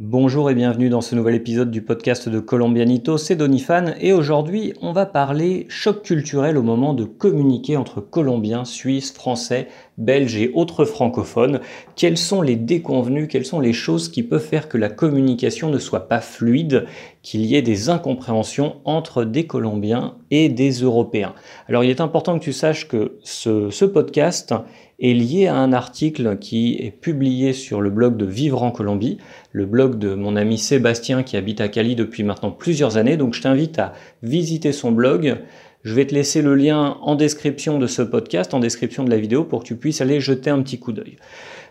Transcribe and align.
Bonjour 0.00 0.48
et 0.48 0.54
bienvenue 0.54 0.90
dans 0.90 1.00
ce 1.00 1.16
nouvel 1.16 1.34
épisode 1.34 1.72
du 1.72 1.82
podcast 1.82 2.28
de 2.28 2.38
Colombianito, 2.38 3.18
c'est 3.18 3.34
Donifan 3.34 3.94
et 4.00 4.12
aujourd'hui 4.12 4.72
on 4.80 4.92
va 4.92 5.06
parler 5.06 5.66
choc 5.68 6.02
culturel 6.02 6.56
au 6.56 6.62
moment 6.62 6.94
de 6.94 7.02
communiquer 7.02 7.76
entre 7.76 8.00
Colombiens, 8.00 8.64
Suisses, 8.64 9.12
Français, 9.12 9.66
Belges 9.98 10.36
et 10.36 10.50
autres 10.54 10.84
francophones. 10.84 11.60
Quels 11.96 12.16
sont 12.16 12.40
les 12.40 12.56
déconvenus, 12.56 13.28
quelles 13.28 13.44
sont 13.44 13.60
les 13.60 13.72
choses 13.72 14.08
qui 14.08 14.22
peuvent 14.22 14.44
faire 14.44 14.68
que 14.68 14.78
la 14.78 14.88
communication 14.88 15.68
ne 15.68 15.78
soit 15.78 16.08
pas 16.08 16.20
fluide, 16.20 16.86
qu'il 17.22 17.44
y 17.44 17.56
ait 17.56 17.62
des 17.62 17.90
incompréhensions 17.90 18.76
entre 18.84 19.24
des 19.24 19.46
Colombiens 19.46 20.14
et 20.30 20.48
des 20.48 20.70
Européens? 20.70 21.34
Alors 21.68 21.84
il 21.84 21.90
est 21.90 22.00
important 22.00 22.38
que 22.38 22.44
tu 22.44 22.52
saches 22.52 22.88
que 22.88 23.18
ce, 23.22 23.70
ce 23.70 23.84
podcast 23.84 24.54
est 25.00 25.14
lié 25.14 25.46
à 25.46 25.54
un 25.54 25.72
article 25.72 26.38
qui 26.38 26.76
est 26.80 26.90
publié 26.90 27.52
sur 27.52 27.80
le 27.80 27.90
blog 27.90 28.16
de 28.16 28.26
Vivre 28.26 28.62
en 28.62 28.72
Colombie, 28.72 29.18
le 29.52 29.64
blog 29.64 29.98
de 29.98 30.14
mon 30.14 30.34
ami 30.34 30.58
Sébastien 30.58 31.22
qui 31.22 31.36
habite 31.36 31.60
à 31.60 31.68
Cali 31.68 31.94
depuis 31.94 32.24
maintenant 32.24 32.50
plusieurs 32.50 32.96
années. 32.96 33.16
Donc 33.16 33.34
je 33.34 33.42
t'invite 33.42 33.78
à 33.78 33.92
visiter 34.22 34.72
son 34.72 34.90
blog. 34.90 35.38
Je 35.84 35.94
vais 35.94 36.06
te 36.06 36.14
laisser 36.14 36.42
le 36.42 36.54
lien 36.54 36.98
en 37.02 37.14
description 37.14 37.78
de 37.78 37.86
ce 37.86 38.02
podcast, 38.02 38.54
en 38.54 38.60
description 38.60 39.04
de 39.04 39.10
la 39.10 39.18
vidéo, 39.18 39.44
pour 39.44 39.62
que 39.62 39.66
tu 39.66 39.76
puisses 39.76 40.00
aller 40.00 40.20
jeter 40.20 40.50
un 40.50 40.62
petit 40.62 40.78
coup 40.78 40.92
d'œil. 40.92 41.16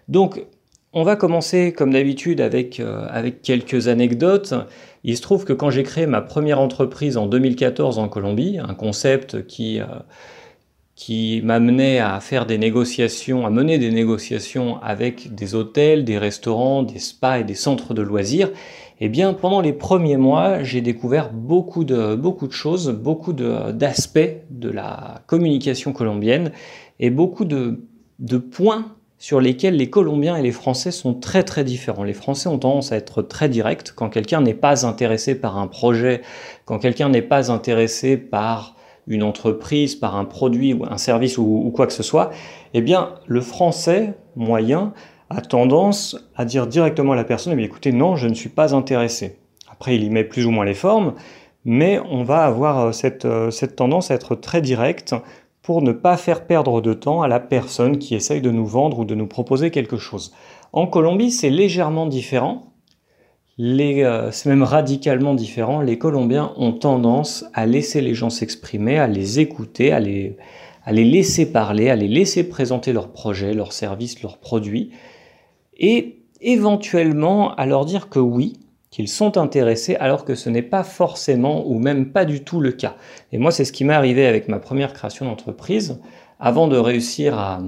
Donc, 0.08 0.46
on 0.94 1.04
va 1.04 1.16
commencer 1.16 1.74
comme 1.74 1.92
d'habitude 1.92 2.42
avec, 2.42 2.80
euh, 2.80 3.30
quelques 3.44 3.88
anecdotes. 3.88 4.54
Il 5.04 5.16
se 5.18 5.22
trouve 5.22 5.46
que 5.46 5.54
quand 5.54 5.70
j'ai 5.70 5.84
créé 5.84 6.08
ma 6.08 6.22
première 6.22 6.60
entreprise 6.60 7.18
en 7.18 7.28
2014 7.28 8.00
en 8.00 8.08
Colombie, 8.08 8.58
un 8.60 8.74
concept 8.74 9.46
qui... 9.48 9.80
Euh, 9.80 9.86
qui 10.98 11.42
m'amenait 11.44 12.00
à 12.00 12.20
faire 12.20 12.48
des 12.48 12.58
négociations, 12.58 13.46
à 13.46 13.52
mener 13.52 13.78
des 13.78 13.92
négociations 13.92 14.82
avec 14.82 15.36
des 15.36 15.54
hôtels, 15.54 16.04
des 16.04 16.18
restaurants, 16.18 16.82
des 16.82 16.98
spas 16.98 17.38
et 17.38 17.44
des 17.44 17.54
centres 17.54 17.94
de 17.94 18.02
loisirs, 18.02 18.50
eh 19.00 19.10
bien, 19.10 19.34
pendant 19.34 19.62
les 19.62 19.74
premiers 19.74 20.18
mois, 20.18 20.64
j'ai 20.64 20.82
découvert 20.82 21.32
beaucoup 21.32 21.84
de, 21.84 22.20
choses, 22.50 22.90
beaucoup 22.90 23.34
d'aspects 23.34 24.20
de, 24.50 24.70
la 24.70 25.22
communication 25.28 25.94
colombienne 25.94 26.52
et 27.00 27.10
beaucoup 27.10 27.46
de, 27.46 27.86
de 28.20 28.38
points 28.38 28.86
sur 29.20 29.42
lesquels 29.42 29.76
les 29.76 29.90
Colombiens 29.90 30.36
et 30.36 30.42
les 30.42 30.52
Français 30.52 30.92
sont 30.92 31.16
très 31.16 31.44
très 31.44 31.64
différents. 31.64 32.04
Les 32.04 32.14
Français 32.14 32.50
ont 32.50 32.60
tendance 32.60 32.92
à 32.92 32.98
être 32.98 33.22
très 33.22 33.50
directs 33.50 33.92
quand 33.96 34.10
quelqu'un 34.10 34.42
n'est 34.42 34.54
pas 34.54 34.86
intéressé 34.86 35.36
par 35.36 35.58
un 35.58 35.68
projet, 35.68 36.22
quand 36.66 36.78
quelqu'un 36.78 37.10
n'est 37.10 37.24
pas 37.24 37.52
intéressé 37.52 38.18
par 38.18 38.76
une 39.08 39.24
entreprise, 39.24 39.96
par 39.96 40.16
un 40.18 40.26
produit 40.26 40.74
ou 40.74 40.86
un 40.86 40.98
service 40.98 41.38
ou, 41.38 41.72
quoi 41.74 41.88
que 41.88 41.94
ce 41.94 42.04
soit, 42.04 42.32
eh 42.74 42.82
bien, 42.82 43.16
le 43.26 43.42
français 43.42 44.14
moyen 44.36 44.94
a 45.30 45.42
tendance 45.42 46.18
à 46.36 46.46
dire 46.46 46.68
directement 46.68 47.14
à 47.14 47.16
la 47.16 47.24
personne, 47.24 47.58
eh 47.58 47.64
écoutez, 47.64 47.92
non, 47.92 48.16
je 48.16 48.28
ne 48.28 48.34
suis 48.34 48.50
pas 48.50 48.74
intéressé. 48.76 49.38
Après, 49.70 49.96
il 49.96 50.04
y 50.04 50.10
met 50.10 50.24
plus 50.24 50.46
ou 50.46 50.52
moins 50.52 50.66
les 50.66 50.74
formes, 50.74 51.14
mais 51.66 52.00
on 52.10 52.24
va 52.24 52.46
avoir 52.46 52.80
euh, 52.80 52.92
cette, 52.92 53.26
euh, 53.26 53.52
cette 53.52 53.76
tendance 53.76 54.10
à 54.12 54.16
être 54.16 54.36
très 54.36 54.62
direct 54.62 55.16
pour 55.62 55.82
ne 55.82 55.92
pas 55.92 56.16
faire 56.16 56.46
perdre 56.46 56.82
de 56.82 56.94
temps 56.94 57.22
à 57.22 57.28
la 57.28 57.42
personne 57.42 58.00
qui 58.00 58.16
essaye 58.16 58.42
de 58.42 58.52
nous 58.52 58.66
vendre 58.66 59.00
ou 59.00 59.06
de 59.06 59.16
nous 59.16 59.28
proposer 59.28 59.70
quelque 59.70 59.98
chose. 59.98 60.34
En 60.72 60.88
Colombie, 60.88 61.32
c'est 61.32 61.50
légèrement 61.50 62.06
différent. 62.06 62.74
Euh, 63.60 64.30
c'est 64.32 64.50
même 64.50 64.64
radicalement 64.64 65.34
différent. 65.34 65.82
Les 65.82 65.98
Colombiens 65.98 66.54
ont 66.58 66.74
tendance 66.74 67.46
à 67.54 67.66
laisser 67.66 68.02
les 68.02 68.14
gens 68.14 68.30
s'exprimer, 68.30 68.98
à 68.98 69.08
les 69.08 69.40
écouter, 69.40 69.92
à 69.92 70.00
les, 70.00 70.38
à 70.86 70.92
les 70.92 71.04
laisser 71.04 71.52
parler, 71.52 71.90
à 71.90 71.96
les 71.96 72.08
laisser 72.08 72.48
présenter 72.48 72.94
leurs 72.94 73.10
projets, 73.10 73.54
leurs 73.54 73.74
services, 73.74 74.22
leurs 74.22 74.38
produits, 74.38 74.92
et 75.78 76.20
éventuellement 76.42 77.56
à 77.56 77.66
leur 77.66 77.86
dire 77.86 78.10
que 78.10 78.20
oui, 78.20 78.54
qu'ils 78.90 79.08
sont 79.08 79.38
intéressés 79.38 79.96
alors 79.98 80.26
que 80.26 80.36
ce 80.36 80.50
n'est 80.50 80.62
pas 80.62 80.84
forcément 80.84 81.68
ou 81.68 81.78
même 81.78 82.12
pas 82.12 82.26
du 82.26 82.44
tout 82.44 82.60
le 82.60 82.72
cas. 82.72 82.96
Et 83.32 83.38
moi, 83.38 83.52
c'est 83.52 83.66
ce 83.66 83.72
qui 83.72 83.84
m'est 83.84 83.94
arrivé 83.94 84.26
avec 84.26 84.48
ma 84.48 84.60
première 84.60 84.94
création 84.94 85.26
d'entreprise. 85.26 86.00
Avant 86.40 86.68
de 86.68 86.78
réussir 86.78 87.38
à, 87.40 87.60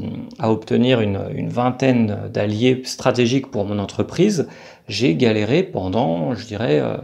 obtenir 0.44 1.02
une, 1.02 1.50
vingtaine 1.50 2.30
d'alliés 2.32 2.82
stratégiques 2.84 3.50
pour 3.50 3.66
mon 3.66 3.80
entreprise, 3.80 4.48
j'ai 4.88 5.16
galéré 5.16 5.64
pendant, 5.64 6.36
je 6.36 6.46
dirais, 6.46 6.80
euh, 6.80 6.98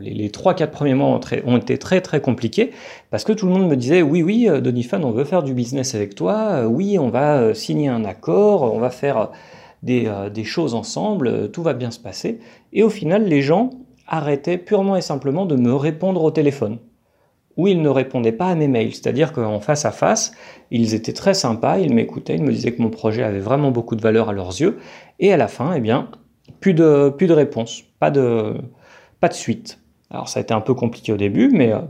les, 0.00 0.30
trois, 0.30 0.54
3-4 0.54 0.70
premiers 0.70 0.94
mois 0.94 1.20
ont, 1.44 1.56
été 1.56 1.78
très 1.78 2.00
très 2.00 2.20
compliqués 2.20 2.72
parce 3.10 3.22
que 3.22 3.32
tout 3.32 3.46
le 3.46 3.52
monde 3.52 3.68
me 3.68 3.76
disait 3.76 4.02
oui, 4.02 4.22
oui, 4.22 4.48
euh, 4.48 4.60
Donifan, 4.60 5.04
on 5.04 5.12
veut 5.12 5.24
faire 5.24 5.44
du 5.44 5.54
business 5.54 5.94
avec 5.94 6.16
toi, 6.16 6.38
euh, 6.50 6.64
oui, 6.66 6.98
on 6.98 7.08
va 7.08 7.54
signer 7.54 7.88
un 7.88 8.04
accord, 8.04 8.74
on 8.74 8.80
va 8.80 8.90
faire 8.90 9.30
des, 9.82 10.10
des 10.32 10.44
choses 10.44 10.74
ensemble, 10.74 11.50
tout 11.50 11.62
va 11.62 11.74
bien 11.74 11.90
se 11.90 11.98
passer. 11.98 12.38
Et 12.72 12.82
au 12.82 12.90
final, 12.90 13.24
les 13.24 13.42
gens 13.42 13.70
arrêtaient 14.06 14.58
purement 14.58 14.96
et 14.96 15.00
simplement 15.00 15.46
de 15.46 15.56
me 15.56 15.74
répondre 15.74 16.22
au 16.22 16.30
téléphone 16.30 16.78
où 17.56 17.68
ils 17.68 17.82
ne 17.82 17.88
répondaient 17.88 18.32
pas 18.32 18.48
à 18.48 18.54
mes 18.54 18.68
mails. 18.68 18.94
C'est-à-dire 18.94 19.32
qu'en 19.32 19.60
face 19.60 19.84
à 19.84 19.90
face, 19.90 20.32
ils 20.70 20.94
étaient 20.94 21.12
très 21.12 21.34
sympas, 21.34 21.78
ils 21.78 21.92
m'écoutaient, 21.92 22.36
ils 22.36 22.42
me 22.42 22.52
disaient 22.52 22.72
que 22.72 22.82
mon 22.82 22.90
projet 22.90 23.22
avait 23.22 23.40
vraiment 23.40 23.70
beaucoup 23.70 23.96
de 23.96 24.00
valeur 24.00 24.28
à 24.28 24.32
leurs 24.32 24.60
yeux. 24.60 24.78
Et 25.18 25.32
à 25.32 25.36
la 25.36 25.48
fin, 25.48 25.74
eh 25.74 25.80
bien, 25.80 26.08
plus 26.60 26.74
de, 26.74 27.10
plus 27.10 27.26
de 27.26 27.34
réponse, 27.34 27.82
pas 27.98 28.10
de, 28.10 28.54
pas 29.20 29.28
de 29.28 29.34
suite. 29.34 29.80
Alors 30.10 30.28
ça 30.28 30.40
a 30.40 30.42
été 30.42 30.54
un 30.54 30.60
peu 30.60 30.74
compliqué 30.74 31.12
au 31.12 31.16
début, 31.16 31.50
mais 31.52 31.72
euh, 31.72 31.80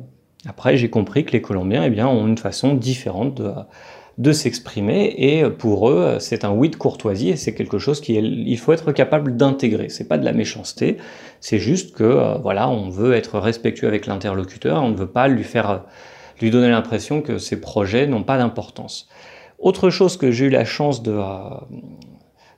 après 0.46 0.76
j'ai 0.76 0.90
compris 0.90 1.24
que 1.24 1.32
les 1.32 1.42
Colombiens 1.42 1.84
eh 1.84 1.90
bien, 1.90 2.08
ont 2.08 2.26
une 2.26 2.38
façon 2.38 2.74
différente 2.74 3.34
de, 3.34 3.52
de 4.18 4.32
s'exprimer 4.32 5.14
et 5.16 5.48
pour 5.48 5.88
eux 5.88 6.16
c'est 6.18 6.44
un 6.44 6.50
oui 6.50 6.68
de 6.68 6.76
courtoisie 6.76 7.30
et 7.30 7.36
c'est 7.36 7.54
quelque 7.54 7.78
chose 7.78 8.00
qu'il 8.00 8.58
faut 8.58 8.72
être 8.72 8.92
capable 8.92 9.36
d'intégrer. 9.36 9.88
C'est 9.88 10.08
pas 10.08 10.18
de 10.18 10.24
la 10.24 10.32
méchanceté, 10.32 10.98
c'est 11.40 11.58
juste 11.58 11.94
que 11.94 12.04
euh, 12.04 12.34
voilà 12.38 12.68
on 12.68 12.90
veut 12.90 13.14
être 13.14 13.38
respectueux 13.38 13.88
avec 13.88 14.06
l'interlocuteur, 14.06 14.82
on 14.82 14.90
ne 14.90 14.96
veut 14.96 15.10
pas 15.10 15.28
lui 15.28 15.44
faire 15.44 15.84
lui 16.40 16.50
donner 16.50 16.70
l'impression 16.70 17.22
que 17.22 17.38
ses 17.38 17.60
projets 17.60 18.06
n'ont 18.06 18.24
pas 18.24 18.36
d'importance. 18.36 19.08
Autre 19.58 19.90
chose 19.90 20.16
que 20.16 20.32
j'ai 20.32 20.46
eu 20.46 20.50
la 20.50 20.64
chance 20.64 21.02
de, 21.02 21.12
euh, 21.12 21.24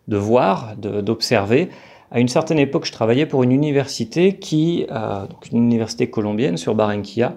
de 0.08 0.16
voir, 0.16 0.74
d'observer, 0.76 1.68
à 2.10 2.20
une 2.20 2.28
certaine 2.28 2.58
époque, 2.58 2.86
je 2.86 2.92
travaillais 2.92 3.26
pour 3.26 3.42
une 3.42 3.52
université 3.52 4.38
qui, 4.38 4.86
euh, 4.90 5.26
donc 5.26 5.50
une 5.50 5.58
université 5.58 6.08
colombienne 6.08 6.56
sur 6.56 6.74
Barranquilla, 6.74 7.34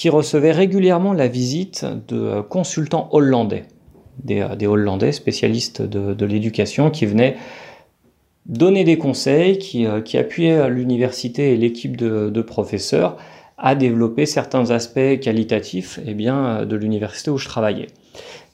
qui 0.00 0.08
recevait 0.08 0.52
régulièrement 0.52 1.12
la 1.12 1.28
visite 1.28 1.84
de 2.08 2.16
euh, 2.16 2.42
consultants 2.42 3.10
hollandais, 3.12 3.64
des, 4.24 4.40
euh, 4.40 4.66
Hollandais 4.66 5.12
spécialistes 5.12 5.82
de, 5.82 6.24
l'éducation 6.24 6.88
qui 6.88 7.04
venaient 7.04 7.36
donner 8.46 8.84
des 8.84 8.96
conseils, 8.96 9.58
qui, 9.58 9.84
euh, 9.84 10.00
appuyaient 10.14 10.70
l'université 10.70 11.52
et 11.52 11.58
l'équipe 11.58 11.98
de, 11.98 12.40
professeurs 12.40 13.18
à 13.58 13.74
développer 13.74 14.24
certains 14.24 14.70
aspects 14.70 15.20
qualitatifs 15.20 16.00
eh 16.06 16.14
bien, 16.14 16.64
de 16.64 16.76
l'université 16.76 17.30
où 17.30 17.36
je 17.36 17.46
travaillais. 17.46 17.88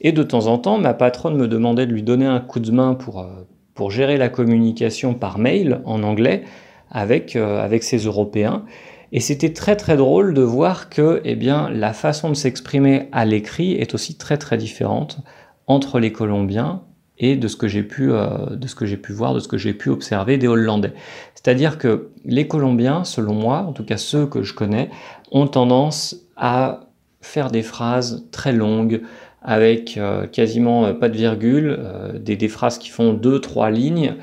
Et 0.01 0.11
de 0.11 0.23
temps 0.23 0.47
en 0.47 0.57
temps, 0.57 0.77
ma 0.77 0.93
patronne 0.93 1.37
me 1.37 1.47
demandait 1.47 1.85
de 1.85 1.93
lui 1.93 2.03
donner 2.03 2.25
un 2.25 2.41
coup 2.41 2.59
de 2.59 2.71
main 2.71 2.93
pour, 2.93 3.89
gérer 3.89 4.17
la 4.17 4.27
communication 4.27 5.13
par 5.13 5.39
mail 5.39 5.79
en 5.85 6.03
anglais 6.03 6.43
avec, 6.91 7.37
avec 7.37 7.83
ces 7.83 7.99
Européens. 7.99 8.65
Et 9.11 9.19
c'était 9.19 9.53
très 9.53 9.75
très 9.75 9.95
drôle 9.95 10.33
de 10.33 10.41
voir 10.41 10.89
que 10.89 11.21
eh 11.23 11.35
bien, 11.35 11.69
la 11.69 11.93
façon 11.93 12.29
de 12.29 12.33
s'exprimer 12.33 13.07
à 13.11 13.25
l'écrit 13.25 13.73
est 13.73 13.93
aussi 13.93 14.17
très 14.17 14.37
très 14.37 14.57
différente 14.57 15.19
entre 15.65 15.99
les 15.99 16.11
Colombiens 16.11 16.81
et 17.17 17.35
de 17.35 17.47
ce 17.47 17.55
que 17.55 17.67
j'ai 17.67 17.83
pu, 17.83 18.11
euh, 18.11 18.55
de 18.55 18.67
ce 18.67 18.75
que 18.75 18.85
j'ai 18.85 18.97
pu 18.97 19.13
voir, 19.13 19.33
de 19.33 19.39
ce 19.39 19.47
que 19.47 19.57
j'ai 19.57 19.73
pu 19.73 19.89
observer 19.89 20.37
des 20.37 20.47
Hollandais. 20.47 20.93
C'est-à-dire 21.35 21.77
que 21.77 22.09
les 22.25 22.47
Colombiens, 22.47 23.03
selon 23.05 23.33
moi, 23.33 23.59
en 23.67 23.71
tout 23.71 23.85
cas 23.85 23.97
ceux 23.97 24.27
que 24.27 24.43
je 24.43 24.53
connais, 24.53 24.89
ont 25.31 25.47
tendance 25.47 26.27
à 26.35 26.81
faire 27.21 27.49
des 27.49 27.63
phrases 27.63 28.27
très 28.31 28.53
longues, 28.53 29.01
avec 29.41 29.97
euh, 29.97 30.27
quasiment 30.27 30.85
euh, 30.85 30.93
pas 30.93 31.07
de 31.07 31.17
virgule, 31.17 31.79
des, 32.19 32.35
des, 32.35 32.47
phrases 32.49 32.77
qui 32.77 32.89
font 32.89 33.13
deux, 33.13 33.39
trois 33.39 33.71
lignes 33.71 34.15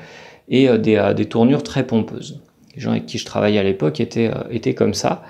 et 0.47 0.69
des, 0.77 1.13
des 1.15 1.25
tournures 1.25 1.63
très 1.63 1.87
pompeuses 1.87 2.39
les 2.75 2.81
gens 2.81 2.91
avec 2.91 3.05
qui 3.05 3.17
je 3.17 3.25
travaillais 3.25 3.59
à 3.59 3.63
l'époque 3.63 3.99
étaient, 3.99 4.27
euh, 4.27 4.43
étaient 4.51 4.73
comme 4.73 4.93
ça, 4.93 5.23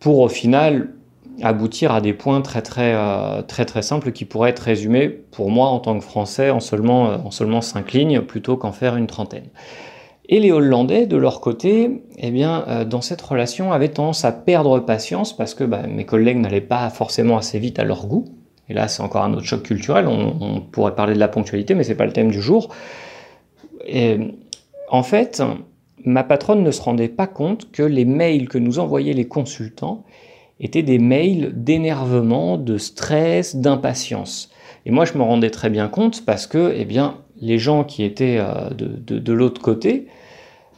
pour 0.00 0.20
au 0.20 0.28
final 0.28 0.90
aboutir 1.42 1.92
à 1.92 2.00
des 2.00 2.12
points 2.12 2.42
très 2.42 2.60
très 2.60 2.92
euh, 2.94 3.40
très 3.42 3.64
très 3.64 3.80
simples 3.80 4.12
qui 4.12 4.26
pourraient 4.26 4.50
être 4.50 4.60
résumés 4.60 5.08
pour 5.08 5.50
moi 5.50 5.68
en 5.68 5.80
tant 5.80 5.98
que 5.98 6.04
Français 6.04 6.50
en 6.50 6.60
seulement 6.60 7.10
euh, 7.10 7.16
en 7.24 7.30
seulement 7.30 7.62
cinq 7.62 7.92
lignes 7.92 8.20
plutôt 8.20 8.56
qu'en 8.56 8.72
faire 8.72 8.96
une 8.96 9.06
trentaine. 9.06 9.46
Et 10.28 10.40
les 10.40 10.52
Hollandais, 10.52 11.06
de 11.06 11.16
leur 11.16 11.40
côté, 11.40 12.04
eh 12.16 12.30
bien, 12.30 12.86
dans 12.88 13.00
cette 13.00 13.20
relation, 13.20 13.72
avaient 13.72 13.88
tendance 13.88 14.24
à 14.24 14.30
perdre 14.30 14.78
patience 14.78 15.36
parce 15.36 15.52
que 15.52 15.64
bah, 15.64 15.82
mes 15.88 16.06
collègues 16.06 16.38
n'allaient 16.38 16.60
pas 16.60 16.88
forcément 16.90 17.36
assez 17.36 17.58
vite 17.58 17.80
à 17.80 17.84
leur 17.84 18.06
goût. 18.06 18.24
Et 18.68 18.72
là, 18.72 18.86
c'est 18.86 19.02
encore 19.02 19.24
un 19.24 19.34
autre 19.34 19.44
choc 19.44 19.64
culturel. 19.64 20.06
On, 20.06 20.60
pourrait 20.60 20.94
parler 20.94 21.14
de 21.14 21.18
la 21.18 21.28
ponctualité, 21.28 21.74
mais 21.74 21.82
c'est 21.82 21.96
pas 21.96 22.06
le 22.06 22.12
thème 22.12 22.30
du 22.30 22.40
jour. 22.40 22.68
Et, 23.84 24.18
en 24.88 25.02
fait, 25.02 25.42
ma 26.04 26.24
patronne 26.24 26.62
ne 26.62 26.70
se 26.70 26.82
rendait 26.82 27.08
pas 27.08 27.26
compte 27.26 27.70
que 27.70 27.82
les 27.82 28.04
mails 28.04 28.48
que 28.48 28.58
nous 28.58 28.78
envoyaient 28.78 29.12
les 29.12 29.28
consultants 29.28 30.04
étaient 30.60 30.82
des 30.82 30.98
mails 30.98 31.52
d'énervement, 31.54 32.56
de 32.56 32.78
stress, 32.78 33.56
d'impatience. 33.56 34.50
Et 34.86 34.90
moi, 34.90 35.04
je 35.04 35.16
me 35.18 35.22
rendais 35.22 35.50
très 35.50 35.70
bien 35.70 35.88
compte 35.88 36.24
parce 36.24 36.46
que, 36.46 36.72
eh 36.76 36.84
bien, 36.84 37.18
les 37.40 37.58
gens 37.58 37.84
qui 37.84 38.04
étaient 38.04 38.38
euh, 38.38 38.70
de, 38.70 39.32
l'autre 39.32 39.60
côté 39.60 40.06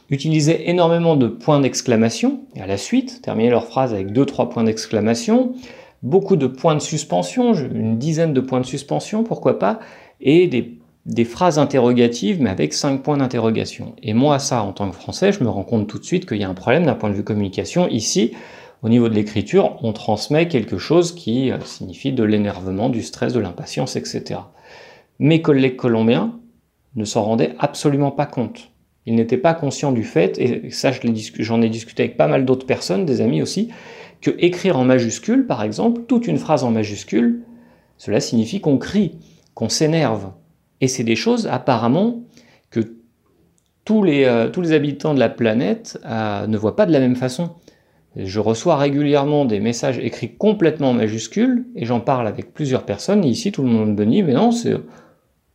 utilisaient 0.09 0.69
énormément 0.69 1.15
de 1.15 1.27
points 1.27 1.59
d'exclamation, 1.59 2.41
et 2.55 2.61
à 2.61 2.67
la 2.67 2.77
suite, 2.77 3.21
terminaient 3.21 3.49
leur 3.49 3.65
phrase 3.65 3.93
avec 3.93 4.11
deux, 4.11 4.25
trois 4.25 4.49
points 4.49 4.63
d'exclamation, 4.63 5.53
beaucoup 6.03 6.35
de 6.35 6.47
points 6.47 6.75
de 6.75 6.79
suspension, 6.79 7.53
une 7.53 7.97
dizaine 7.97 8.33
de 8.33 8.41
points 8.41 8.61
de 8.61 8.65
suspension, 8.65 9.23
pourquoi 9.23 9.57
pas, 9.57 9.79
et 10.21 10.47
des, 10.47 10.79
des 11.05 11.25
phrases 11.25 11.59
interrogatives, 11.59 12.41
mais 12.41 12.49
avec 12.49 12.73
cinq 12.73 13.03
points 13.03 13.17
d'interrogation. 13.17 13.95
Et 14.01 14.13
moi, 14.13 14.39
ça, 14.39 14.63
en 14.63 14.73
tant 14.73 14.89
que 14.89 14.95
Français, 14.95 15.31
je 15.31 15.43
me 15.43 15.49
rends 15.49 15.63
compte 15.63 15.87
tout 15.87 15.99
de 15.99 16.03
suite 16.03 16.27
qu'il 16.27 16.37
y 16.37 16.43
a 16.43 16.49
un 16.49 16.55
problème 16.55 16.85
d'un 16.85 16.95
point 16.95 17.09
de 17.09 17.15
vue 17.15 17.23
communication. 17.23 17.87
Ici, 17.87 18.31
au 18.81 18.89
niveau 18.89 19.07
de 19.07 19.13
l'écriture, 19.13 19.77
on 19.83 19.93
transmet 19.93 20.47
quelque 20.47 20.77
chose 20.77 21.13
qui 21.13 21.51
euh, 21.51 21.59
signifie 21.63 22.11
de 22.11 22.23
l'énervement, 22.23 22.89
du 22.89 23.03
stress, 23.03 23.33
de 23.33 23.39
l'impatience, 23.39 23.95
etc. 23.95 24.39
Mes 25.19 25.41
collègues 25.41 25.75
colombiens 25.75 26.39
ne 26.95 27.05
s'en 27.05 27.23
rendaient 27.23 27.55
absolument 27.59 28.11
pas 28.11 28.25
compte. 28.25 28.71
Ils 29.05 29.15
n'étaient 29.15 29.37
pas 29.37 29.53
conscients 29.53 29.91
du 29.91 30.03
fait, 30.03 30.39
et 30.39 30.71
ça 30.71 30.91
j'en 31.39 31.61
ai 31.61 31.69
discuté 31.69 32.03
avec 32.03 32.17
pas 32.17 32.27
mal 32.27 32.45
d'autres 32.45 32.65
personnes, 32.65 33.05
des 33.05 33.21
amis 33.21 33.41
aussi, 33.41 33.69
que 34.21 34.31
écrire 34.39 34.77
en 34.77 34.83
majuscule, 34.83 35.45
par 35.45 35.61
exemple, 35.61 36.01
toute 36.07 36.25
une 36.25 36.37
phrase 36.37 36.63
en 36.63 36.71
majuscule, 36.71 37.43
cela 37.97 38.19
signifie 38.19 38.61
qu'on 38.61 38.77
crie, 38.77 39.19
qu'on 39.53 39.69
s'énerve. 39.69 40.31
Et 40.81 40.87
c'est 40.87 41.03
des 41.03 41.15
choses 41.15 41.47
apparemment 41.47 42.23
que 42.69 42.79
tous 43.85 44.03
les, 44.03 44.25
euh, 44.25 44.49
habitants 44.71 45.13
de 45.13 45.19
la 45.19 45.29
planète 45.29 45.99
euh, 46.05 46.47
ne 46.47 46.57
voient 46.57 46.75
pas 46.75 46.85
de 46.85 46.91
la 46.91 46.99
même 46.99 47.15
façon. 47.15 47.51
Je 48.15 48.39
reçois 48.39 48.77
régulièrement 48.77 49.45
des 49.45 49.59
messages 49.59 49.99
écrits 49.99 50.35
complètement 50.35 50.91
en 50.91 50.93
majuscule, 50.93 51.65
et 51.75 51.85
j'en 51.85 51.99
parle 51.99 52.27
avec 52.27 52.53
plusieurs 52.53 52.83
personnes, 52.83 53.25
ici 53.25 53.51
tout 53.51 53.61
le 53.61 53.67
monde 53.67 53.97
me 53.97 54.05
dit, 54.05 54.23
mais 54.23 54.33
non, 54.33 54.51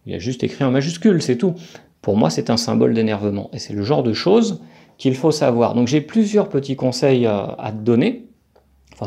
il 0.07 0.15
a 0.15 0.19
juste 0.19 0.45
écrit 0.45 0.65
en 0.65 0.71
majuscule, 0.71 1.23
c'est 1.23 1.37
tout. 1.37 1.55
Pour 2.03 2.17
moi, 2.17 2.31
c'est 2.31 2.51
un 2.51 2.57
symbole 2.57 2.95
d'énervement. 2.95 3.51
Et 3.53 3.59
c'est 3.59 3.73
le 3.73 3.83
genre 3.83 4.03
de 4.03 4.13
choses 4.13 4.61
qu'il 4.99 5.15
faut 5.15 5.31
savoir. 5.31 5.75
Donc 5.75 5.89
j'ai 5.89 6.01
plusieurs 6.01 6.49
petits 6.49 6.77
conseils 6.77 7.27
à, 7.27 7.73
te 7.73 7.83
donner. 7.83 8.27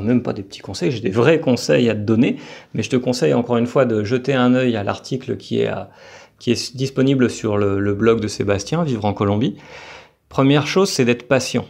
Même 0.01 0.23
pas 0.23 0.33
des 0.33 0.43
petits 0.43 0.61
conseils, 0.61 0.91
j'ai 0.91 1.01
des 1.01 1.11
vrais 1.11 1.39
conseils 1.39 1.89
à 1.89 1.93
te 1.93 1.99
donner. 1.99 2.37
Mais 2.73 2.83
je 2.83 2.89
te 2.89 2.95
conseille 2.95 3.33
encore 3.33 3.57
une 3.57 3.67
fois 3.67 3.85
de 3.85 4.03
jeter 4.03 4.33
un 4.33 4.53
œil 4.55 4.75
à 4.75 4.83
l'article 4.83 5.37
qui 5.37 5.59
est, 5.59 5.71
disponible 6.75 7.29
sur 7.29 7.57
le, 7.57 7.79
le 7.79 7.93
blog 7.93 8.19
de 8.19 8.27
Sébastien, 8.27 8.83
Vivre 8.83 9.05
en 9.05 9.13
Colombie. 9.13 9.55
Première 10.29 10.65
chose, 10.67 10.89
c'est 10.89 11.05
d'être 11.05 11.27
patient. 11.27 11.65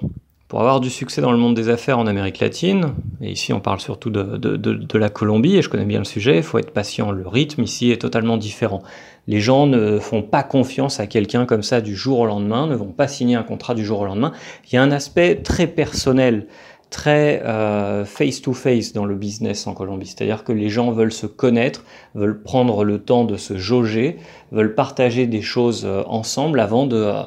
Pour 0.53 0.61
avoir 0.61 0.79
du 0.79 0.91
succès 0.91 1.19
dans 1.19 1.31
le 1.31 1.37
monde 1.39 1.55
des 1.55 1.69
affaires 1.69 1.97
en 1.97 2.05
Amérique 2.05 2.37
latine, 2.37 2.93
et 3.21 3.31
ici 3.31 3.53
on 3.53 3.59
parle 3.59 3.79
surtout 3.79 4.11
de, 4.11 4.97
la 4.99 5.09
Colombie, 5.09 5.57
et 5.57 5.63
je 5.63 5.67
connais 5.67 5.83
bien 5.83 5.97
le 5.97 6.05
sujet, 6.05 6.37
il 6.37 6.43
faut 6.43 6.59
être 6.59 6.69
patient, 6.69 7.09
le 7.09 7.27
rythme 7.27 7.63
ici 7.63 7.89
est 7.89 7.99
totalement 7.99 8.37
différent. 8.37 8.83
Les 9.25 9.39
gens 9.39 9.65
ne 9.65 9.97
font 9.97 10.21
pas 10.21 10.43
confiance 10.43 10.99
à 10.99 11.07
quelqu'un 11.07 11.47
comme 11.47 11.63
ça 11.63 11.81
du 11.81 11.95
jour 11.95 12.19
au 12.19 12.27
lendemain, 12.27 12.67
ne 12.67 12.75
vont 12.75 12.91
pas 12.91 13.07
signer 13.07 13.35
un 13.35 13.41
contrat 13.41 13.73
du 13.73 13.83
jour 13.83 14.01
au 14.01 14.05
lendemain. 14.05 14.31
Il 14.67 14.75
y 14.75 14.77
a 14.77 14.83
un 14.83 14.91
aspect 14.91 15.37
très 15.37 15.65
personnel, 15.65 16.45
très 16.93 17.41
euh, 17.43 18.05
face-to-face 18.05 18.93
dans 18.93 19.05
le 19.05 19.15
business 19.15 19.65
en 19.65 19.73
Colombie. 19.73 20.05
C'est-à-dire 20.05 20.43
que 20.43 20.51
les 20.51 20.69
gens 20.69 20.91
veulent 20.91 21.11
se 21.11 21.25
connaître, 21.25 21.83
veulent 22.13 22.43
prendre 22.43 22.83
le 22.83 22.99
temps 22.99 23.25
de 23.25 23.35
se 23.35 23.57
jauger, 23.57 24.17
veulent 24.51 24.75
partager 24.75 25.25
des 25.25 25.41
choses 25.41 25.85
euh, 25.85 26.03
ensemble 26.05 26.59
avant 26.61 26.85
de... 26.85 26.95
Euh, 26.95 27.23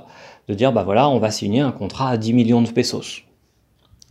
de 0.48 0.54
dire 0.54 0.72
bah 0.72 0.84
voilà, 0.84 1.08
on 1.08 1.18
va 1.18 1.32
signer 1.32 1.58
un 1.58 1.72
contrat 1.72 2.08
à 2.08 2.16
10 2.16 2.32
millions 2.32 2.62
de 2.62 2.68
pesos. 2.68 3.24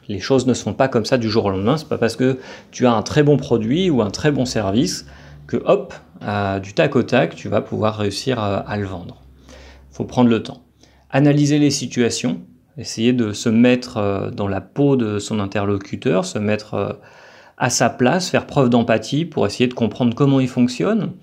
Les 0.09 0.19
choses 0.19 0.45
ne 0.47 0.53
sont 0.53 0.73
pas 0.73 0.89
comme 0.89 1.05
ça 1.05 1.17
du 1.17 1.29
jour 1.29 1.45
au 1.45 1.49
lendemain, 1.49 1.77
c'est 1.77 1.87
pas 1.87 1.97
parce 1.97 2.17
que 2.17 2.39
tu 2.71 2.85
as 2.85 2.91
un 2.91 3.03
très 3.03 3.23
bon 3.23 3.37
produit 3.37 3.89
ou 3.89 4.01
un 4.01 4.09
très 4.09 4.33
bon 4.33 4.43
service 4.43 5.05
que 5.47 5.55
hop, 5.63 5.93
du 6.61 6.73
tac 6.73 6.97
au 6.97 7.03
tac, 7.03 7.35
tu 7.35 7.47
vas 7.47 7.61
pouvoir 7.61 7.95
réussir 7.95 8.37
à, 8.37 8.75
le 8.75 8.85
vendre. 8.85 9.21
Faut 9.91 10.03
prendre 10.03 10.29
le 10.29 10.43
temps. 10.43 10.61
Analyser 11.09 11.57
les 11.57 11.71
situations, 11.71 12.41
essayer 12.77 13.13
de 13.13 13.31
se 13.31 13.49
mettre 13.49 13.97
euh, 13.97 14.31
dans 14.31 14.47
la 14.47 14.61
peau 14.61 14.95
de 14.95 15.19
son 15.19 15.39
interlocuteur, 15.39 16.25
se 16.25 16.39
mettre 16.39 16.73
euh, 16.73 16.93
à 17.57 17.69
sa 17.69 17.89
place, 17.89 18.29
faire 18.29 18.45
preuve 18.45 18.69
d'empathie 18.69 19.25
pour 19.25 19.45
essayer 19.45 19.67
de 19.67 19.73
comprendre 19.73 20.13
comment 20.13 20.39
il 20.39 20.49
fonctionne, 20.49 21.13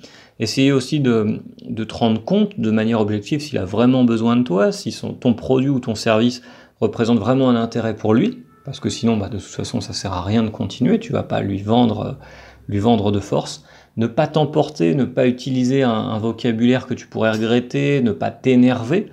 Essayer 0.43 0.73
aussi 0.73 0.99
de, 0.99 1.41
te 1.73 1.95
rendre 1.95 2.25
compte 2.25 2.59
de 2.59 2.71
manière 2.73 3.01
objective 3.01 3.41
s'il 3.41 3.59
a 3.59 3.65
vraiment 3.65 4.03
besoin 4.03 4.35
de 4.35 4.43
toi, 4.43 4.73
si 4.73 4.93
ton 5.21 5.35
produit 5.35 5.69
ou 5.69 5.79
ton 5.79 5.95
service 5.95 6.43
représente 6.81 7.21
vraiment 7.21 7.49
un 7.49 7.55
intérêt 7.55 7.95
pour 7.95 8.13
lui, 8.13 8.43
parce 8.65 8.81
que 8.81 8.89
sinon, 8.89 9.17
bah, 9.17 9.29
de 9.29 9.37
toute 9.37 9.47
façon, 9.47 9.81
ça 9.81 9.93
sert 9.93 10.13
à 10.13 10.23
rien 10.23 10.43
de 10.43 10.49
continuer, 10.49 10.99
tu 10.99 11.13
vas 11.13 11.23
pas 11.23 11.43
lui 11.43 11.63
vendre, 11.63 12.19
lui 12.67 12.81
vendre 12.81 13.13
de 13.13 13.21
force. 13.21 13.65
Ne 13.97 14.09
pas 14.09 14.27
t'emporter, 14.27 14.97
ne 14.97 15.05
pas 15.05 15.29
utiliser 15.29 15.85
un, 15.85 16.19
vocabulaire 16.19 16.87
que 16.87 16.95
tu 16.95 17.07
pourrais 17.07 17.31
regretter, 17.31 18.01
ne 18.03 18.11
pas 18.11 18.33
t'énerver, 18.33 19.13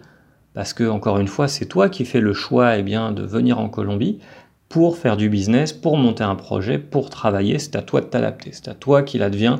parce 0.53 0.73
que, 0.73 0.83
encore 0.83 1.19
une 1.19 1.27
fois, 1.27 1.47
c'est 1.47 1.65
toi 1.65 1.89
qui 1.89 2.05
fais 2.05 2.19
le 2.19 2.33
choix 2.33 2.77
eh 2.77 2.83
bien, 2.83 3.11
de 3.11 3.23
venir 3.23 3.59
en 3.59 3.69
Colombie 3.69 4.19
pour 4.67 4.97
faire 4.97 5.17
du 5.17 5.29
business, 5.29 5.73
pour 5.73 5.97
monter 5.97 6.23
un 6.23 6.35
projet, 6.35 6.77
pour 6.77 7.09
travailler, 7.09 7.57
c'est 7.57 7.75
à 7.75 7.81
toi 7.81 8.01
de 8.01 8.05
t'adapter, 8.05 8.51
c'est 8.53 8.67
à 8.67 8.75
toi 8.75 9.01
qu'il 9.01 9.23
advient 9.23 9.57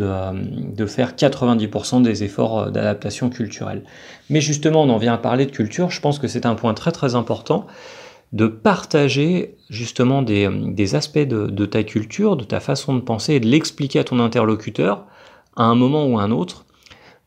euh, 0.00 0.32
de, 0.32 0.86
faire 0.86 1.12
90% 1.16 2.02
des 2.02 2.24
efforts 2.24 2.58
euh, 2.58 2.70
d'adaptation 2.70 3.28
culturelle. 3.28 3.82
Mais 4.30 4.40
justement, 4.40 4.82
on 4.82 4.88
en 4.88 4.96
vient 4.96 5.12
à 5.12 5.18
parler 5.18 5.44
de 5.44 5.50
culture, 5.50 5.90
je 5.90 6.00
pense 6.00 6.18
que 6.18 6.28
c'est 6.28 6.46
un 6.46 6.54
point 6.54 6.72
très 6.72 6.92
très 6.92 7.14
important 7.14 7.66
de 8.32 8.46
partager 8.46 9.56
justement 9.68 10.22
des, 10.22 10.46
euh, 10.46 10.96
aspects 10.96 11.18
de, 11.18 11.66
ta 11.66 11.82
culture, 11.82 12.36
de 12.36 12.44
ta 12.44 12.58
façon 12.60 12.94
de 12.94 13.00
penser 13.00 13.34
et 13.34 13.40
de 13.40 13.46
l'expliquer 13.46 13.98
à 13.98 14.04
ton 14.04 14.18
interlocuteur 14.18 15.04
à 15.56 15.64
un 15.64 15.74
moment 15.74 16.06
ou 16.06 16.18
à 16.18 16.22
un 16.22 16.30
autre 16.30 16.64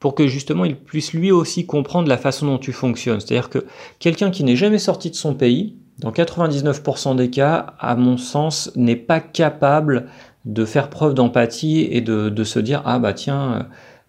pour 0.06 0.14
que 0.14 0.28
justement 0.28 0.66
il 0.66 0.76
puisse 0.76 1.14
lui 1.14 1.32
aussi 1.32 1.66
comprendre 1.66 2.08
la 2.08 2.20
façon 2.20 2.46
dont 2.46 2.60
tu 2.60 2.74
fonctionnes. 2.74 3.20
C'est-à-dire 3.20 3.50
que 3.50 3.66
quelqu'un 3.98 4.30
qui 4.30 4.44
n'est 4.44 4.56
jamais 4.56 4.78
sorti 4.78 5.10
de 5.10 5.16
son 5.16 5.34
pays, 5.34 5.78
dans 5.98 6.12
99% 6.12 7.16
des 7.16 7.32
cas, 7.32 7.74
à 7.80 7.96
mon 7.96 8.16
sens, 8.16 8.72
n'est 8.76 8.98
pas 8.98 9.20
capable 9.20 10.06
de 10.46 10.64
faire 10.64 10.92
preuve 10.92 11.16
d'empathie 11.16 11.88
et 11.90 12.02
de, 12.02 12.44
se 12.44 12.60
dire 12.60 12.84
ah 12.86 13.00
bah 13.00 13.14
tiens 13.14 13.54
euh, 13.54 13.64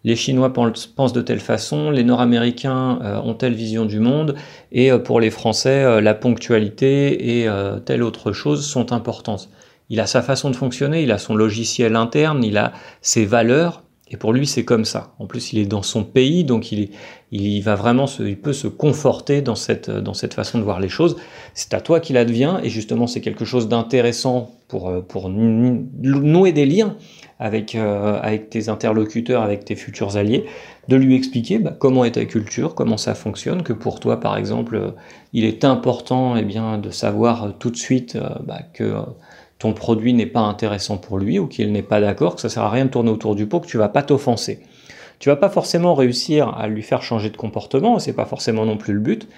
les 0.05 0.17
Chinois 0.17 0.53
pensent 0.53 1.15
de 1.15 1.23
telle 1.23 1.41
façon, 1.41 1.91
les 1.91 2.05
Nord-Américains 2.05 2.99
euh, 3.03 3.19
ont 3.23 3.33
telle 3.33 3.55
vision 3.55 3.87
du 3.87 3.99
monde, 3.99 4.35
et 4.73 4.93
euh, 4.93 4.99
pour 4.99 5.19
les 5.19 5.31
Français, 5.31 6.03
la 6.03 6.13
ponctualité 6.13 7.41
et 7.41 7.49
telle 7.87 8.03
autre 8.03 8.33
chose 8.33 8.67
sont 8.67 8.93
importantes. 8.93 9.49
Il 9.89 10.01
a 10.01 10.07
sa 10.07 10.21
façon 10.21 10.51
de 10.51 10.57
fonctionner, 10.57 11.03
il 11.03 11.11
a 11.11 11.17
son 11.17 11.35
logiciel 11.35 11.97
interne, 11.97 12.45
il 12.45 12.59
a 12.59 12.73
ses 13.01 13.25
valeurs, 13.25 13.83
et 14.09 14.17
pour 14.17 14.33
lui, 14.33 14.47
c'est 14.47 14.65
comme 14.65 14.85
ça. 14.85 15.15
En 15.19 15.27
plus, 15.27 15.53
il 15.53 15.59
est 15.59 15.67
dans 15.67 15.83
son 15.83 16.05
pays, 16.05 16.45
donc 16.45 16.71
il, 16.71 16.91
il 17.33 17.61
va 17.61 17.75
vraiment, 17.75 18.07
il 18.21 18.39
peut 18.39 18.53
se 18.53 18.69
conforter 18.69 19.43
dans 19.43 19.57
cette, 19.57 19.91
dans 19.91 20.15
cette 20.15 20.33
façon 20.35 20.59
de 20.59 20.63
voir 20.63 20.79
les 20.79 20.89
choses. 20.89 21.17
C'est 21.55 21.75
à 21.75 21.81
toi 21.81 21.99
qu'il 21.99 22.17
advient, 22.17 22.61
et 22.63 22.69
justement, 22.69 23.09
c'est 23.09 23.21
quelque 23.21 23.45
chose 23.45 23.69
d'intéressant 23.69 24.53
pour, 24.69 24.89
euh, 24.89 25.01
pour 25.01 25.29
nouer 25.29 26.53
des 26.53 26.67
liens 26.67 26.97
avec, 27.41 27.75
euh, 27.75 28.21
avec 28.23 28.49
tes 28.49 28.69
interlocuteurs, 28.69 29.43
avec 29.43 29.65
tes 29.65 29.75
futurs 29.75 30.17
alliés, 30.17 30.47
de 30.87 30.95
lui 30.95 31.17
expliquer 31.17 31.59
bah, 31.59 31.75
comment 31.77 32.05
est 32.05 32.13
ta 32.13 32.25
culture, 32.27 32.77
comment 32.77 32.97
ça 32.99 33.17
fonctionne, 33.17 33.65
que 33.65 33.73
pour 33.73 33.99
toi, 33.99 34.21
par 34.21 34.37
exemple, 34.37 34.77
euh, 34.77 34.91
il 35.33 35.45
est 35.45 35.65
important 35.65 36.37
eh 36.37 36.45
bien, 36.45 36.79
de 36.79 36.91
savoir 36.91 37.55
tout 37.59 37.71
de 37.71 37.77
suite 37.77 38.17
bah, 38.47 38.61
que 38.73 38.95
ton 39.59 39.73
produit 39.73 40.13
n'est 40.13 40.27
pas 40.27 40.41
intéressant 40.41 40.99
pour 40.99 41.19
lui 41.19 41.39
ou 41.39 41.47
qu'il 41.47 41.73
n'est 41.73 41.83
pas 41.83 42.01
d'accord, 42.01 42.35
que 42.35 42.41
ça 42.41 42.49
sert 42.49 42.63
à 42.63 42.71
rien 42.71 42.85
de 42.85 42.91
tourner 42.91 43.11
autour 43.11 43.35
du 43.35 43.47
pot, 43.47 43.61
que 43.61 43.67
tu 43.67 43.79
vas 43.79 43.89
pas 43.89 44.03
t'offenser. 44.03 44.61
Tu 45.19 45.31
vas 45.31 45.37
pas 45.37 45.49
forcément 45.49 45.95
réussir 45.95 46.49
à 46.57 46.69
lui 46.69 46.83
faire 46.83 47.03
changer 47.03 47.31
de 47.31 47.37
comportement, 47.37 47.99
c'est 47.99 48.13
pas 48.13 48.27
forcément 48.27 48.67
non 48.67 48.77
plus 48.77 48.93
le 48.93 49.01
but, 49.01 49.29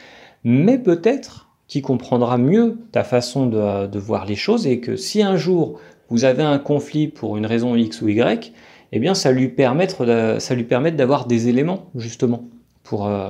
mais 0.42 0.78
peut-être 0.78 1.48
qu'il 1.68 1.82
comprendra 1.82 2.38
mieux 2.38 2.78
ta 2.92 3.04
façon 3.04 3.46
de, 3.46 3.98
voir 3.98 4.24
les 4.24 4.34
choses 4.34 4.66
et 4.66 4.80
que 4.80 4.96
si 4.96 5.22
un 5.22 5.36
jour 5.36 5.78
vous 6.08 6.24
avez 6.24 6.42
un 6.42 6.58
conflit 6.58 7.06
pour 7.06 7.36
une 7.36 7.46
raison 7.46 7.76
X 7.76 8.00
ou 8.00 8.08
Y, 8.08 8.52
eh 8.90 8.98
bien 8.98 9.14
ça 9.14 9.30
lui 9.30 9.48
permettre 9.48 10.38
ça 10.40 10.54
lui 10.54 10.64
permet 10.64 10.90
d'avoir 10.90 11.26
des 11.26 11.48
éléments 11.48 11.90
justement 11.94 12.48
pour, 12.82 13.06
euh, 13.06 13.28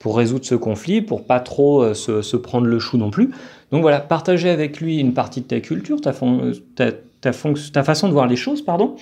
pour 0.00 0.16
résoudre 0.16 0.44
ce 0.46 0.56
conflit, 0.56 1.02
pour 1.02 1.24
pas 1.24 1.38
trop 1.38 1.84
euh, 1.84 1.94
se, 1.94 2.36
prendre 2.36 2.66
le 2.66 2.80
chou 2.80 2.96
non 2.96 3.10
plus. 3.10 3.30
Donc 3.70 3.82
voilà, 3.82 4.00
partager 4.00 4.48
avec 4.48 4.80
lui 4.80 4.98
une 4.98 5.12
partie 5.12 5.42
de 5.42 5.46
ta 5.46 5.60
culture, 5.60 6.00
ta, 6.00 6.12
ta, 7.20 7.32
façon 7.32 8.08
de 8.08 8.12
voir 8.12 8.26
les 8.26 8.34
choses, 8.34 8.62
pardon, 8.62 8.96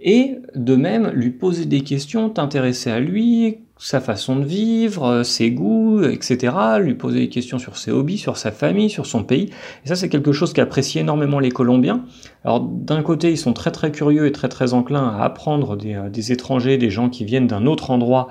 et 0.00 0.34
de 0.56 0.74
même 0.74 1.10
lui 1.14 1.30
poser 1.30 1.64
des 1.66 1.82
questions, 1.82 2.28
t'intéresser 2.28 2.90
à 2.90 2.98
lui, 2.98 3.58
sa 3.78 4.00
façon 4.00 4.36
de 4.36 4.44
vivre, 4.44 5.04
euh, 5.04 5.22
ses 5.22 5.52
goûts, 5.52 6.02
etc. 6.02 6.52
Lui 6.80 6.94
poser 6.94 7.20
des 7.20 7.28
questions 7.28 7.60
sur 7.60 7.76
ses 7.76 7.92
hobbies, 7.92 8.18
sur 8.18 8.36
sa 8.36 8.50
famille, 8.50 8.90
sur 8.90 9.06
son 9.06 9.22
pays. 9.22 9.50
Et 9.84 9.88
ça, 9.88 9.94
c'est 9.94 10.08
quelque 10.08 10.32
chose 10.32 10.52
qu'apprécient 10.52 11.02
énormément 11.02 11.38
les 11.38 11.50
Colombiens. 11.50 12.04
Alors, 12.44 12.60
d'un 12.60 13.02
côté, 13.02 13.30
ils 13.30 13.38
sont 13.38 13.52
très 13.52 13.70
très 13.70 13.92
curieux 13.92 14.26
et 14.26 14.32
très 14.32 14.48
très 14.48 14.74
enclins 14.74 15.16
à 15.16 15.22
apprendre 15.22 15.76
des, 15.76 15.94
euh, 15.94 16.10
des 16.10 16.32
étrangers, 16.32 16.76
des 16.76 16.90
gens 16.90 17.08
qui 17.08 17.24
viennent 17.24 17.46
d'un 17.46 17.66
autre 17.66 17.92
endroit 17.92 18.28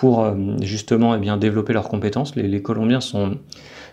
pour 0.00 0.24
euh, 0.24 0.32
justement 0.62 1.14
eh 1.14 1.18
bien, 1.18 1.36
développer 1.36 1.74
leurs 1.74 1.90
compétences. 1.90 2.34
Les, 2.34 2.62
Colombiens 2.62 3.02
sont, 3.02 3.36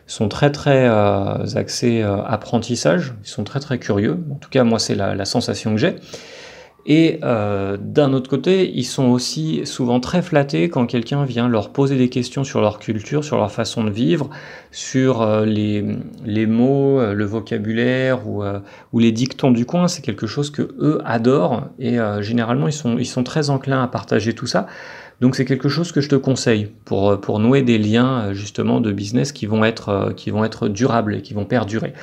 sont 0.06 0.30
très 0.30 0.54
très 0.54 0.88
euh, 0.88 1.46
axés 1.56 2.02
euh, 2.02 2.24
apprentissage, 2.24 3.14
ils 3.26 3.28
sont 3.28 3.44
très 3.44 3.60
très 3.60 3.78
curieux. 3.78 4.18
En 4.32 4.36
tout 4.36 4.50
cas, 4.50 4.64
moi, 4.64 4.80
c'est 4.80 4.96
la, 4.96 5.26
sensation 5.26 5.72
que 5.72 5.78
j'ai. 5.82 5.96
Et 6.90 7.20
euh, 7.22 7.76
d'un 7.78 8.14
autre 8.14 8.30
côté, 8.30 8.72
ils 8.74 8.86
sont 8.86 9.08
aussi 9.08 9.66
souvent 9.66 10.00
très 10.00 10.22
flattés 10.22 10.70
quand 10.70 10.86
quelqu'un 10.86 11.26
vient 11.26 11.50
leur 11.50 11.72
poser 11.72 11.98
des 11.98 12.08
questions 12.08 12.46
sur 12.46 12.62
leur 12.62 12.80
culture, 12.80 13.26
sur 13.26 13.36
leur 13.36 13.52
façon 13.52 13.84
de 13.84 13.90
vivre, 13.90 14.30
sur 14.72 15.22
euh, 15.22 15.46
les, 15.46 15.84
les, 16.24 16.46
mots, 16.46 17.02
euh, 17.02 17.14
le 17.14 17.26
vocabulaire 17.26 18.26
ou, 18.26 18.42
les 19.00 19.12
dictons 19.12 19.52
du 19.52 19.66
coin. 19.66 19.90
C'est 19.90 20.02
quelque 20.02 20.28
chose 20.28 20.50
que 20.50 20.62
eux 20.80 21.02
adorent 21.04 21.68
et 21.78 21.98
généralement 22.22 22.68
ils 22.68 22.74
sont, 22.74 22.98
ils 22.98 23.06
sont 23.06 23.24
très 23.24 23.50
enclins 23.50 23.84
à 23.84 23.88
partager 23.88 24.34
tout 24.34 24.48
ça. 24.48 24.66
Donc 25.20 25.36
c'est 25.36 25.46
quelque 25.46 25.68
chose 25.68 25.92
que 25.92 26.00
je 26.02 26.10
te 26.10 26.16
conseille 26.16 26.72
pour, 26.86 27.20
pour 27.20 27.40
nouer 27.40 27.64
des 27.64 27.78
liens 27.78 28.34
justement 28.34 28.80
de 28.80 28.92
business 28.92 29.32
qui 29.32 29.46
vont 29.46 29.66
être, 29.66 30.14
qui 30.16 30.32
vont 30.32 30.46
être 30.46 30.68
durables 30.68 31.16
et 31.16 31.22
qui 31.22 31.34
vont 31.34 31.46
perdurer. 31.46 31.94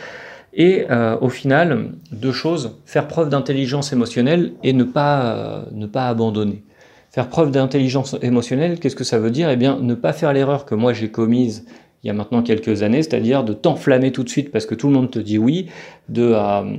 Et 0.54 0.86
euh, 0.90 1.16
au 1.20 1.28
final, 1.28 1.90
deux 2.12 2.32
choses, 2.32 2.78
faire 2.86 3.08
preuve 3.08 3.28
d'intelligence 3.28 3.92
émotionnelle 3.92 4.52
et 4.62 4.72
ne 4.72 4.84
pas, 4.84 5.22
euh, 5.22 5.64
ne 5.72 5.86
pas 5.86 6.08
abandonner. 6.08 6.64
Faire 7.10 7.28
preuve 7.28 7.50
d'intelligence 7.50 8.16
émotionnelle, 8.22 8.78
qu'est-ce 8.78 8.96
que 8.96 9.04
ça 9.04 9.18
veut 9.18 9.30
dire? 9.30 9.50
Eh 9.50 9.56
bien, 9.56 9.78
ne 9.80 9.94
pas 9.94 10.12
faire 10.12 10.32
l'erreur 10.32 10.64
que 10.64 10.74
moi 10.74 10.92
j'ai 10.92 11.10
commise 11.10 11.64
il 12.02 12.08
y 12.08 12.10
a 12.10 12.12
maintenant 12.12 12.42
quelques 12.42 12.82
années, 12.82 13.02
c'est-à-dire 13.02 13.44
de 13.44 13.52
t'enflammer 13.54 14.12
tout 14.12 14.24
de 14.24 14.28
suite 14.28 14.52
parce 14.52 14.66
que 14.66 14.74
tout 14.74 14.88
le 14.88 14.92
monde 14.92 15.10
te 15.10 15.18
dit 15.18 15.38
oui, 15.38 15.70
de, 16.10 16.32
euh, 16.34 16.76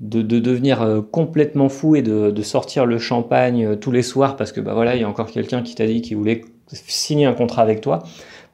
de, 0.00 0.20
de, 0.20 0.38
devenir 0.38 1.02
complètement 1.10 1.70
fou 1.70 1.96
et 1.96 2.02
de, 2.02 2.30
de, 2.30 2.42
sortir 2.42 2.84
le 2.84 2.98
champagne 2.98 3.76
tous 3.76 3.90
les 3.90 4.02
soirs 4.02 4.36
parce 4.36 4.52
que 4.52 4.60
bah 4.60 4.74
voilà, 4.74 4.96
il 4.96 5.00
y 5.00 5.04
a 5.04 5.08
encore 5.08 5.30
quelqu'un 5.30 5.62
qui 5.62 5.74
t'a 5.74 5.86
dit 5.86 6.02
qu'il 6.02 6.18
voulait 6.18 6.42
signer 6.68 7.24
un 7.24 7.32
contrat 7.32 7.62
avec 7.62 7.80
toi. 7.80 8.02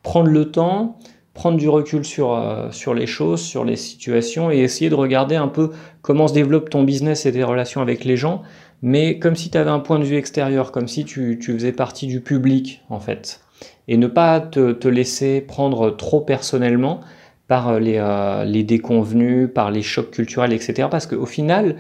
Prendre 0.05 0.29
le 0.29 0.51
temps, 0.51 0.97
prendre 1.35 1.57
du 1.57 1.69
recul 1.69 2.05
sur, 2.05 2.35
euh, 2.35 2.71
sur 2.71 2.95
les 2.95 3.07
choses, 3.07 3.41
sur 3.41 3.65
les 3.65 3.77
situations 3.77 4.51
et 4.51 4.59
essayer 4.59 4.91
de 4.91 4.95
regarder 4.95 5.37
un 5.37 5.49
peu 5.49 5.71
comment 6.03 6.29
se 6.29 6.35
développe 6.35 6.71
ton 6.71 6.83
business 6.83 7.27
et 7.27 7.33
tes 7.33 7.45
relations 7.45 7.81
avec 7.81 8.05
les 8.05 8.17
gens, 8.17 8.43
mais 8.83 9.19
comme 9.19 9.37
si 9.37 9.51
tu 9.51 9.59
avais 9.59 9.71
un 9.71 9.79
point 9.79 9.99
de 9.99 10.05
vue 10.05 10.17
extérieur, 10.17 10.73
comme 10.73 10.89
si 10.89 11.05
tu, 11.05 11.39
tu, 11.41 11.53
faisais 11.53 11.73
partie 11.73 12.07
du 12.07 12.21
public 12.21 12.83
en 12.89 13.01
fait. 13.01 13.41
Et 13.89 13.97
ne 13.97 14.07
pas 14.07 14.41
te, 14.41 14.73
te 14.73 14.89
laisser 14.89 15.41
prendre 15.41 15.91
trop 15.91 16.21
personnellement 16.21 17.01
par 17.47 17.81
les, 17.81 17.97
euh, 17.97 18.45
les 18.45 18.63
déconvenus, 18.63 19.49
par 19.53 19.71
les 19.71 19.83
chocs 19.83 20.11
culturels, 20.11 20.53
etc. 20.53 20.89
Parce 20.91 21.07
qu'au 21.07 21.27
final, 21.27 21.77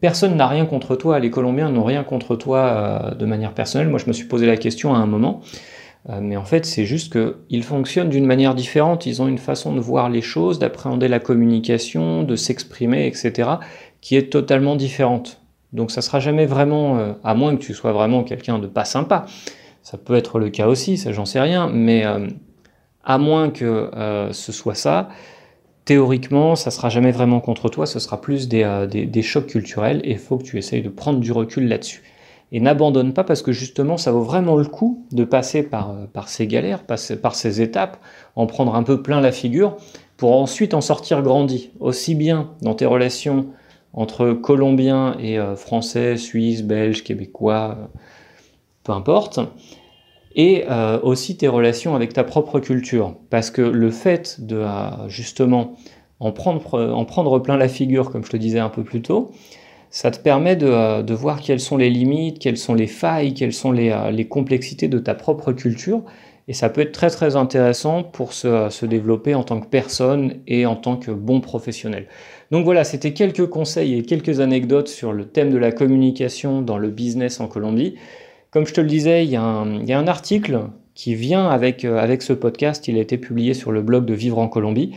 personne 0.00 0.36
n'a 0.36 0.46
rien 0.46 0.66
contre 0.66 0.96
toi, 0.96 1.18
les 1.18 1.30
Colombiens 1.30 1.70
n'ont 1.70 1.84
rien 1.84 2.04
contre 2.04 2.36
toi 2.36 2.58
euh, 2.58 3.14
de 3.14 3.26
manière 3.26 3.52
personnelle. 3.52 3.88
Moi, 3.88 3.98
je 3.98 4.06
me 4.06 4.12
suis 4.12 4.26
posé 4.26 4.46
la 4.46 4.56
question 4.56 4.94
à 4.94 4.98
un 4.98 5.06
moment. 5.06 5.40
Euh, 6.10 6.20
mais 6.20 6.36
en 6.36 6.44
fait, 6.44 6.66
c'est 6.66 6.84
juste 6.84 7.12
qu'ils 7.12 7.62
fonctionnent 7.62 8.10
d'une 8.10 8.26
manière 8.26 8.54
différente. 8.54 9.06
Ils 9.06 9.22
ont 9.22 9.28
une 9.28 9.38
façon 9.38 9.74
de 9.74 9.80
voir 9.80 10.10
les 10.10 10.20
choses, 10.20 10.58
d'appréhender 10.58 11.08
la 11.08 11.18
communication, 11.20 12.22
de 12.22 12.36
s'exprimer, 12.36 13.06
etc., 13.06 13.50
qui 14.00 14.16
est 14.16 14.30
totalement 14.30 14.76
différente. 14.76 15.40
Donc 15.72 15.90
ça 15.90 16.02
sera 16.02 16.20
jamais 16.20 16.46
vraiment, 16.46 16.98
euh, 16.98 17.12
à 17.24 17.34
moins 17.34 17.56
que 17.56 17.62
tu 17.62 17.74
sois 17.74 17.92
vraiment 17.92 18.22
quelqu'un 18.22 18.58
de 18.58 18.66
pas 18.66 18.84
sympa. 18.84 19.26
Ça 19.82 19.98
peut 19.98 20.14
être 20.14 20.38
le 20.38 20.50
cas 20.50 20.66
aussi, 20.66 20.96
ça 20.96 21.12
j'en 21.12 21.24
sais 21.24 21.40
rien, 21.40 21.68
mais 21.72 22.06
euh, 22.06 22.26
à 23.02 23.18
moins 23.18 23.50
que 23.50 23.90
ce 24.32 24.52
soit 24.52 24.74
ça, 24.74 25.10
théoriquement, 25.84 26.56
ça 26.56 26.70
sera 26.70 26.88
jamais 26.88 27.10
vraiment 27.10 27.40
contre 27.40 27.68
toi, 27.68 27.84
ce 27.84 27.98
sera 27.98 28.18
plus 28.18 28.48
des, 28.48 28.86
des, 28.90 29.04
des 29.04 29.22
chocs 29.22 29.46
culturels 29.46 30.00
et 30.04 30.12
il 30.12 30.18
faut 30.18 30.38
que 30.38 30.44
tu 30.44 30.56
essayes 30.56 30.80
de 30.80 30.88
prendre 30.88 31.20
du 31.20 31.32
recul 31.32 31.68
là-dessus 31.68 32.02
et 32.52 32.60
n'abandonne 32.60 33.12
pas 33.12 33.24
parce 33.24 33.42
que 33.42 33.52
justement 33.52 33.96
ça 33.96 34.12
vaut 34.12 34.22
vraiment 34.22 34.56
le 34.56 34.64
coup 34.64 35.06
de 35.12 35.24
passer 35.24 35.62
par, 35.62 35.90
euh, 35.90 36.06
par 36.12 36.28
ces 36.28 36.46
galères, 36.46 36.84
passer 36.84 37.20
par 37.20 37.34
ces 37.34 37.60
étapes, 37.60 37.98
en 38.36 38.46
prendre 38.46 38.74
un 38.74 38.82
peu 38.82 39.02
plein 39.02 39.20
la 39.20 39.32
figure 39.32 39.76
pour 40.16 40.36
ensuite 40.36 40.74
en 40.74 40.80
sortir 40.80 41.22
grandi, 41.22 41.70
aussi 41.80 42.14
bien 42.14 42.52
dans 42.62 42.74
tes 42.74 42.86
relations 42.86 43.48
entre 43.92 44.32
Colombiens 44.32 45.16
et 45.18 45.38
euh, 45.38 45.56
Français, 45.56 46.16
Suisses, 46.16 46.62
Belges, 46.62 47.02
Québécois, 47.02 47.76
euh, 47.78 47.86
peu 48.84 48.92
importe, 48.92 49.40
et 50.36 50.64
aussi 51.04 51.36
tes 51.36 51.46
relations 51.46 51.94
avec 51.94 52.12
ta 52.12 52.24
propre 52.24 52.58
culture. 52.58 53.14
Parce 53.30 53.52
que 53.52 53.62
le 53.62 53.90
fait 53.92 54.44
de 54.44 54.66
justement 55.06 55.76
en 56.18 56.32
prendre, 56.32 56.92
en 56.92 57.04
prendre 57.04 57.38
plein 57.38 57.56
la 57.56 57.68
figure, 57.68 58.10
comme 58.10 58.24
je 58.24 58.30
te 58.30 58.36
disais 58.36 58.58
un 58.58 58.68
peu 58.68 58.82
plus 58.82 59.00
tôt, 59.00 59.30
ça 59.94 60.10
te 60.10 60.18
permet 60.18 60.58
euh, 60.60 61.04
de, 61.04 61.14
voir 61.14 61.40
quelles 61.40 61.60
sont 61.60 61.76
les 61.76 61.88
limites, 61.88 62.40
quelles 62.40 62.56
sont 62.56 62.74
les 62.74 62.88
failles, 62.88 63.32
quelles 63.32 63.52
sont 63.52 63.72
euh, 63.72 64.10
les, 64.10 64.26
complexités 64.26 64.88
de 64.88 64.98
ta 64.98 65.14
propre 65.14 65.52
culture. 65.52 66.02
Et 66.48 66.52
ça 66.52 66.68
peut 66.68 66.80
être 66.80 66.90
très 66.90 67.10
très 67.10 67.36
intéressant 67.36 68.02
pour 68.02 68.32
se, 68.32 68.70
se, 68.70 68.86
développer 68.86 69.36
en 69.36 69.44
tant 69.44 69.60
que 69.60 69.68
personne 69.68 70.40
et 70.48 70.66
en 70.66 70.74
tant 70.74 70.96
que 70.96 71.12
bon 71.12 71.40
professionnel. 71.40 72.08
Donc 72.50 72.64
voilà, 72.64 72.82
c'était 72.82 73.12
quelques 73.12 73.46
conseils 73.46 73.96
et 73.96 74.02
quelques 74.02 74.40
anecdotes 74.40 74.88
sur 74.88 75.12
le 75.12 75.26
thème 75.26 75.50
de 75.50 75.58
la 75.58 75.70
communication 75.70 76.60
dans 76.60 76.76
le 76.76 76.90
business 76.90 77.38
en 77.38 77.46
Colombie. 77.46 77.94
Comme 78.50 78.66
je 78.66 78.74
te 78.74 78.80
le 78.80 78.88
disais, 78.88 79.24
il 79.24 79.30
y 79.30 79.36
a 79.36 79.42
un, 79.42 79.76
il 79.76 79.88
y 79.88 79.92
a 79.92 79.98
un 79.98 80.08
article 80.08 80.62
qui 80.94 81.14
vient 81.14 81.46
avec, 81.46 81.84
euh, 81.84 81.98
avec 81.98 82.22
ce 82.22 82.32
podcast. 82.32 82.88
Il 82.88 82.98
a 82.98 83.00
été 83.00 83.16
publié 83.16 83.54
sur 83.54 83.70
le 83.70 83.80
blog 83.80 84.06
de 84.06 84.14
Vivre 84.14 84.40
en 84.40 84.48
Colombie. 84.48 84.90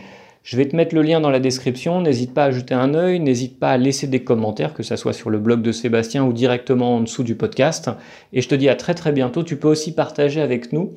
Je 0.48 0.56
vais 0.56 0.66
te 0.66 0.74
mettre 0.74 0.94
le 0.94 1.02
lien 1.02 1.20
dans 1.20 1.28
la 1.28 1.40
description. 1.40 2.00
N'hésite 2.00 2.32
pas 2.32 2.44
à 2.44 2.50
jeter 2.50 2.72
un 2.72 2.94
œil, 2.94 3.20
n'hésite 3.20 3.58
pas 3.58 3.72
à 3.72 3.76
laisser 3.76 4.06
des 4.06 4.24
commentaires, 4.24 4.72
que 4.72 4.82
ce 4.82 4.96
soit 4.96 5.12
sur 5.12 5.28
le 5.28 5.38
blog 5.38 5.60
de 5.60 5.72
Sébastien 5.72 6.24
ou 6.24 6.32
directement 6.32 6.96
en 6.96 7.00
dessous 7.02 7.22
du 7.22 7.34
podcast. 7.34 7.90
Et 8.32 8.40
je 8.40 8.48
te 8.48 8.54
dis 8.54 8.70
à 8.70 8.74
très 8.74 8.94
très 8.94 9.12
bientôt. 9.12 9.42
Tu 9.42 9.56
peux 9.56 9.68
aussi 9.68 9.92
partager 9.92 10.40
avec 10.40 10.72
nous 10.72 10.94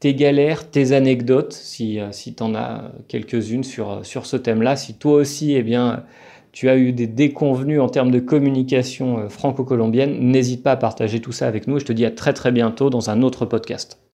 tes 0.00 0.14
galères, 0.14 0.70
tes 0.70 0.92
anecdotes, 0.92 1.52
si, 1.52 2.00
euh, 2.00 2.10
si 2.10 2.34
tu 2.34 2.42
en 2.42 2.54
as 2.54 2.90
quelques-unes 3.06 3.64
sur, 3.64 3.90
euh, 3.90 4.02
sur 4.02 4.24
ce 4.24 4.38
thème-là. 4.38 4.76
Si 4.76 4.94
toi 4.94 5.16
aussi, 5.16 5.52
eh 5.52 5.62
bien, 5.62 6.04
tu 6.52 6.70
as 6.70 6.78
eu 6.78 6.92
des 6.92 7.06
déconvenus 7.06 7.82
en 7.82 7.90
termes 7.90 8.10
de 8.10 8.20
communication 8.20 9.18
euh, 9.18 9.28
franco-colombienne, 9.28 10.20
n'hésite 10.20 10.62
pas 10.62 10.72
à 10.72 10.76
partager 10.76 11.20
tout 11.20 11.32
ça 11.32 11.46
avec 11.46 11.66
nous. 11.66 11.76
Et 11.76 11.80
je 11.80 11.84
te 11.84 11.92
dis 11.92 12.06
à 12.06 12.10
très 12.10 12.32
très 12.32 12.50
bientôt 12.50 12.88
dans 12.88 13.10
un 13.10 13.20
autre 13.20 13.44
podcast. 13.44 13.98